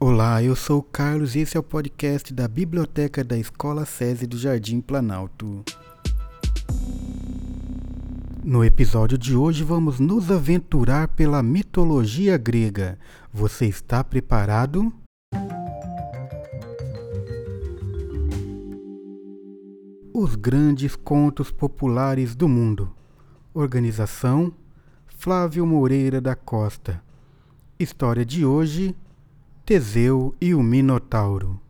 Olá, 0.00 0.42
eu 0.42 0.54
sou 0.54 0.78
o 0.78 0.82
Carlos 0.82 1.34
e 1.34 1.40
esse 1.40 1.56
é 1.56 1.60
o 1.60 1.62
podcast 1.62 2.32
da 2.32 2.46
Biblioteca 2.46 3.24
da 3.24 3.36
Escola 3.36 3.84
SESI 3.84 4.26
do 4.26 4.38
Jardim 4.38 4.80
Planalto. 4.80 5.64
No 8.44 8.64
episódio 8.64 9.18
de 9.18 9.36
hoje 9.36 9.64
vamos 9.64 10.00
nos 10.00 10.30
aventurar 10.30 11.08
pela 11.08 11.42
mitologia 11.42 12.38
grega. 12.38 12.98
Você 13.32 13.66
está 13.66 14.02
preparado? 14.02 14.92
Os 20.14 20.34
grandes 20.34 20.96
contos 20.96 21.50
populares 21.50 22.34
do 22.34 22.48
mundo. 22.48 22.90
Organização 23.52 24.52
Flávio 25.06 25.66
Moreira 25.66 26.20
da 26.20 26.36
Costa. 26.36 27.02
História 27.78 28.24
de 28.24 28.46
hoje: 28.46 28.94
Teseu 29.68 30.34
e 30.40 30.54
o 30.54 30.62
Minotauro. 30.62 31.60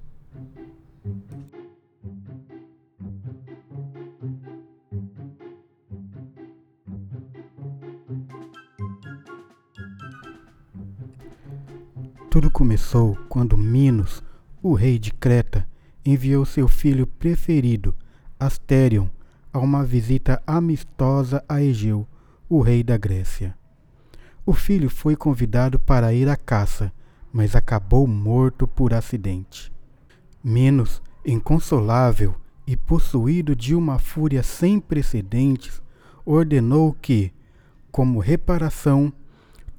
Tudo 12.30 12.48
começou 12.52 13.16
quando 13.28 13.58
Minos, 13.58 14.22
o 14.62 14.74
rei 14.74 14.96
de 14.96 15.12
Creta, 15.12 15.68
enviou 16.06 16.44
seu 16.46 16.68
filho 16.68 17.04
preferido, 17.04 17.96
Asterion, 18.38 19.08
a 19.52 19.58
uma 19.58 19.84
visita 19.84 20.40
amistosa 20.46 21.44
a 21.48 21.60
Egeu, 21.60 22.06
o 22.48 22.60
rei 22.60 22.84
da 22.84 22.96
Grécia. 22.96 23.58
O 24.46 24.52
filho 24.52 24.88
foi 24.88 25.16
convidado 25.16 25.80
para 25.80 26.14
ir 26.14 26.28
à 26.28 26.36
caça, 26.36 26.92
mas 27.32 27.54
acabou 27.54 28.06
morto 28.06 28.66
por 28.66 28.94
acidente. 28.94 29.72
Minos, 30.42 31.02
inconsolável 31.24 32.34
e 32.66 32.76
possuído 32.76 33.54
de 33.56 33.74
uma 33.74 33.98
fúria 33.98 34.42
sem 34.42 34.78
precedentes, 34.80 35.82
ordenou 36.24 36.92
que, 36.92 37.32
como 37.90 38.20
reparação, 38.20 39.12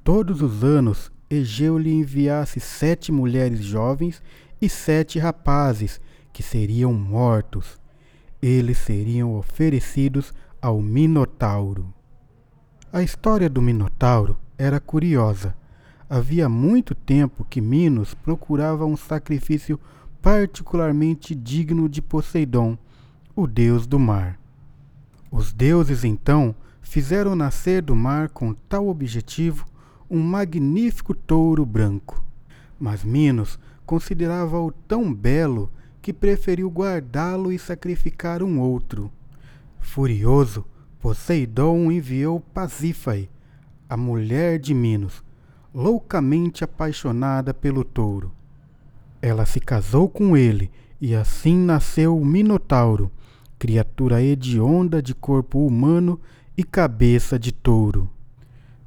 todos 0.02 0.42
os 0.42 0.64
anos 0.64 1.10
Egeu 1.30 1.78
lhe 1.78 1.92
enviasse 1.92 2.58
sete 2.58 3.12
mulheres 3.12 3.60
jovens 3.60 4.20
e 4.60 4.68
sete 4.68 5.16
rapazes, 5.18 6.00
que 6.32 6.42
seriam 6.42 6.92
mortos. 6.92 7.78
Eles 8.42 8.78
seriam 8.78 9.36
oferecidos 9.36 10.34
ao 10.60 10.82
Minotauro. 10.82 11.94
A 12.92 13.00
história 13.00 13.48
do 13.48 13.62
Minotauro 13.62 14.36
era 14.58 14.80
curiosa. 14.80 15.54
Havia 16.12 16.48
muito 16.48 16.92
tempo 16.92 17.46
que 17.48 17.60
Minos 17.60 18.14
procurava 18.14 18.84
um 18.84 18.96
sacrifício 18.96 19.78
particularmente 20.20 21.36
digno 21.36 21.88
de 21.88 22.02
Poseidon, 22.02 22.76
o 23.36 23.46
deus 23.46 23.86
do 23.86 23.96
mar. 23.96 24.36
Os 25.30 25.52
deuses 25.52 26.02
então 26.02 26.52
fizeram 26.82 27.36
nascer 27.36 27.80
do 27.80 27.94
mar 27.94 28.28
com 28.30 28.52
tal 28.52 28.88
objetivo 28.88 29.64
um 30.10 30.18
magnífico 30.18 31.14
touro 31.14 31.64
branco. 31.64 32.24
Mas 32.76 33.04
Minos 33.04 33.56
considerava-o 33.86 34.72
tão 34.72 35.14
belo 35.14 35.70
que 36.02 36.12
preferiu 36.12 36.68
guardá-lo 36.68 37.52
e 37.52 37.58
sacrificar 37.58 38.42
um 38.42 38.58
outro. 38.58 39.12
Furioso, 39.78 40.66
Poseidon 40.98 41.88
enviou 41.92 42.40
Pasífae, 42.40 43.30
a 43.88 43.96
mulher 43.96 44.58
de 44.58 44.74
Minos, 44.74 45.22
loucamente 45.74 46.64
apaixonada 46.64 47.54
pelo 47.54 47.84
touro. 47.84 48.32
Ela 49.22 49.46
se 49.46 49.60
casou 49.60 50.08
com 50.08 50.36
ele 50.36 50.70
e 51.00 51.14
assim 51.14 51.56
nasceu 51.56 52.16
o 52.16 52.24
Minotauro, 52.24 53.10
criatura 53.58 54.22
hedionda 54.22 55.02
de 55.02 55.14
corpo 55.14 55.66
humano 55.66 56.20
e 56.56 56.64
cabeça 56.64 57.38
de 57.38 57.52
touro. 57.52 58.08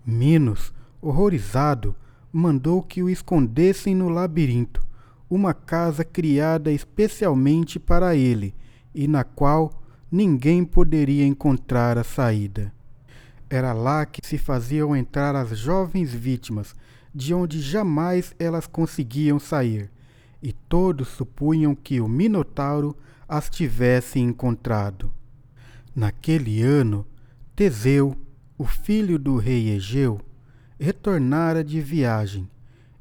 Minos 0.06 0.74
horrorizado, 1.04 1.96
mandou 2.32 2.82
que 2.82 3.04
o 3.04 3.10
escondessem 3.10 3.94
no 3.94 4.10
labirinto, 4.10 4.82
uma 5.30 5.54
casa 5.54 6.04
criada 6.04 6.72
especialmente 6.72 7.80
para 7.80 8.16
ele 8.16 8.56
e 8.96 9.08
na 9.08 9.24
qual 9.24 9.82
ninguém 10.12 10.64
poderia 10.64 11.26
encontrar 11.26 11.98
a 11.98 12.04
saída. 12.04 12.74
Era 13.54 13.72
lá 13.72 14.04
que 14.04 14.26
se 14.26 14.40
faziam 14.40 14.96
entrar 14.96 15.36
as 15.36 15.56
jovens 15.56 16.12
vítimas, 16.12 16.74
de 17.14 17.36
onde 17.36 17.62
jamais 17.62 18.34
elas 18.40 18.66
conseguiam 18.66 19.38
sair, 19.38 19.92
e 20.42 20.52
todos 20.52 21.10
supunham 21.10 21.76
que 21.76 22.02
o 22.02 22.08
Minotauro 22.08 22.98
as 23.30 23.52
tivesse 23.52 24.18
encontrado. 24.18 25.14
Naquele 25.96 26.64
ano, 26.64 27.06
Teseu, 27.56 28.16
o 28.58 28.66
filho 28.66 29.20
do 29.20 29.38
rei 29.38 29.70
Egeu, 29.70 30.20
retornara 30.80 31.64
de 31.64 31.80
viagem. 31.80 32.50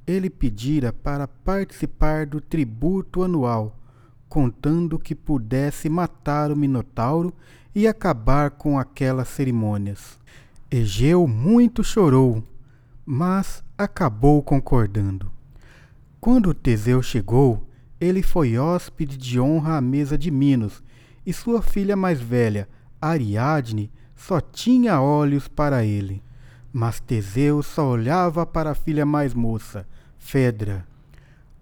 Ele 0.06 0.28
pedira 0.28 0.92
para 0.92 1.26
participar 1.26 2.26
do 2.26 2.42
tributo 2.42 3.22
anual, 3.22 3.80
contando 4.28 4.98
que 4.98 5.14
pudesse 5.14 5.88
matar 5.88 6.52
o 6.52 6.56
Minotauro 6.56 7.32
e 7.74 7.88
acabar 7.88 8.50
com 8.50 8.78
aquelas 8.78 9.28
cerimônias. 9.28 10.20
Egeu 10.75 11.28
muito 11.28 11.84
chorou, 11.84 12.43
mas 13.05 13.62
acabou 13.77 14.43
concordando. 14.43 15.31
Quando 16.19 16.55
Teseu 16.55 17.03
chegou, 17.03 17.69
ele 18.00 18.22
foi 18.22 18.56
hóspede 18.56 19.19
de 19.19 19.38
honra 19.38 19.77
à 19.77 19.81
mesa 19.82 20.16
de 20.16 20.31
Minos, 20.31 20.82
e 21.27 21.32
sua 21.34 21.61
filha 21.61 21.94
mais 21.94 22.22
velha, 22.22 22.71
Ariadne, 22.99 23.93
só 24.16 24.41
tinha 24.41 24.99
olhos 24.99 25.47
para 25.47 25.84
ele. 25.84 26.22
Mas 26.72 27.00
Teseu 27.00 27.62
só 27.62 27.91
olhava 27.91 28.47
para 28.47 28.71
a 28.71 28.75
filha 28.75 29.05
mais 29.05 29.34
moça, 29.34 29.87
Fedra. 30.16 30.88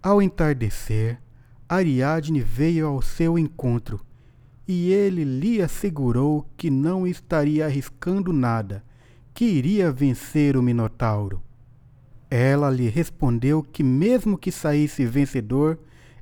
Ao 0.01 0.23
entardecer, 0.23 1.21
Ariadne 1.69 2.43
veio 2.43 2.87
ao 2.87 3.03
seu 3.03 3.37
encontro, 3.37 4.01
e 4.69 4.93
ele 4.93 5.25
lhe 5.25 5.61
assegurou 5.61 6.49
que 6.57 6.71
não 6.71 7.09
estaria 7.09 7.67
arriscando 7.67 8.33
nada, 8.33 8.85
que 9.41 9.47
iria 9.47 9.91
vencer 9.91 10.55
o 10.55 10.63
Minotauro. 10.63 11.41
Ela 12.31 12.69
lhe 12.69 12.91
respondeu 12.91 13.63
que, 13.63 13.83
mesmo 13.83 14.37
que 14.37 14.53
saísse 14.53 15.07
vencedor, 15.07 15.79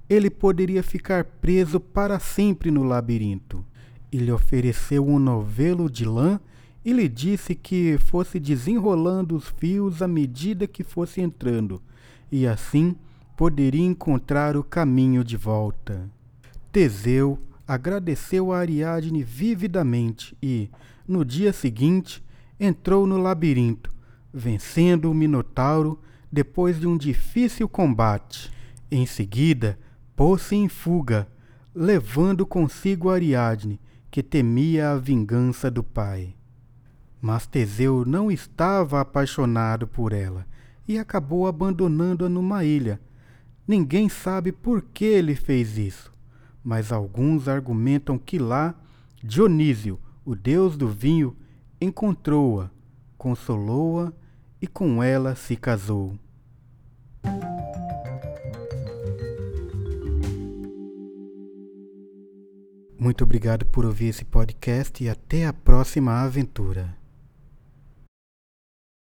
ele 0.08 0.30
poderia 0.30 0.84
ficar 0.84 1.24
preso 1.24 1.80
para 1.80 2.20
sempre 2.20 2.70
no 2.70 2.84
labirinto. 2.84 3.64
E 4.12 4.18
lhe 4.18 4.30
ofereceu 4.30 5.04
um 5.04 5.18
novelo 5.18 5.90
de 5.90 6.04
lã 6.04 6.38
e 6.84 6.92
lhe 6.92 7.08
disse 7.08 7.56
que 7.56 7.98
fosse 7.98 8.38
desenrolando 8.38 9.34
os 9.34 9.48
fios 9.48 10.00
à 10.00 10.06
medida 10.06 10.68
que 10.68 10.84
fosse 10.84 11.20
entrando, 11.20 11.82
e 12.30 12.46
assim 12.46 12.94
poderia 13.36 13.84
encontrar 13.84 14.56
o 14.56 14.62
caminho 14.62 15.24
de 15.24 15.36
volta. 15.36 16.08
Teseu 16.70 17.36
agradeceu 17.66 18.52
a 18.52 18.60
Ariadne 18.60 19.24
vividamente 19.24 20.36
e, 20.40 20.70
no 21.04 21.24
dia 21.24 21.52
seguinte, 21.52 22.22
entrou 22.58 23.06
no 23.06 23.16
labirinto, 23.16 23.91
vencendo 24.32 25.10
o 25.10 25.14
Minotauro 25.14 26.00
depois 26.30 26.78
de 26.78 26.86
um 26.86 26.96
difícil 26.96 27.69
combate. 27.69 28.52
Em 28.91 29.06
seguida, 29.06 29.78
pôs-se 30.16 30.56
em 30.56 30.68
fuga, 30.68 31.28
levando 31.74 32.44
consigo 32.47 33.10
Ariadne, 33.10 33.80
que 34.10 34.22
temia 34.22 34.91
a 34.91 34.98
vingança 34.98 35.70
do 35.70 35.82
pai. 35.82 36.34
Mas 37.20 37.47
Teseu 37.47 38.04
não 38.04 38.30
estava 38.30 39.00
apaixonado 39.00 39.86
por 39.86 40.12
ela 40.12 40.47
e 40.86 40.98
acabou 40.98 41.47
abandonando-a 41.47 42.28
numa 42.28 42.64
ilha. 42.64 43.00
Ninguém 43.66 44.09
sabe 44.09 44.50
por 44.50 44.83
que 44.83 45.04
ele 45.04 45.34
fez 45.34 45.77
isso, 45.77 46.12
mas 46.65 46.91
alguns 46.91 47.48
argumentam 47.48 48.18
que 48.18 48.38
lá 48.38 48.74
Dionísio, 49.22 49.98
o 50.24 50.34
deus 50.34 50.77
do 50.77 50.88
vinho, 50.88 51.36
encontrou-a, 51.80 52.71
consolou-a 53.16 54.13
e 54.60 54.66
com 54.66 55.03
ela 55.03 55.34
se 55.34 55.57
casou. 55.57 56.19
Muito 62.98 63.22
obrigado 63.22 63.65
por 63.65 63.86
ouvir 63.86 64.09
esse 64.09 64.25
podcast 64.25 65.03
e 65.03 65.09
até 65.09 65.47
a 65.47 65.53
próxima 65.53 66.21
aventura. 66.21 66.97